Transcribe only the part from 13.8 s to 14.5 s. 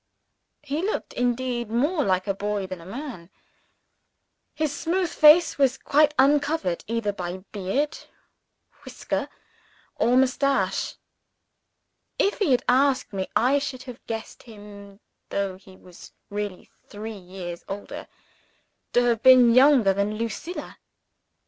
have guessed